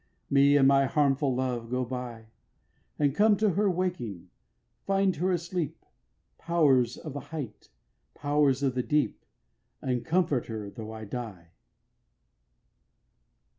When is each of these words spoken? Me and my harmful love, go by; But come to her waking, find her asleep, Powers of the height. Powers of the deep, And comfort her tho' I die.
Me 0.31 0.57
and 0.57 0.67
my 0.67 0.87
harmful 0.87 1.35
love, 1.35 1.69
go 1.69 1.85
by; 1.85 2.25
But 2.97 3.13
come 3.13 3.37
to 3.37 3.51
her 3.51 3.69
waking, 3.69 4.31
find 4.83 5.15
her 5.17 5.31
asleep, 5.31 5.85
Powers 6.39 6.97
of 6.97 7.13
the 7.13 7.19
height. 7.29 7.69
Powers 8.15 8.63
of 8.63 8.73
the 8.73 8.81
deep, 8.81 9.23
And 9.79 10.03
comfort 10.03 10.47
her 10.47 10.71
tho' 10.71 10.91
I 10.91 11.05
die. 11.05 11.51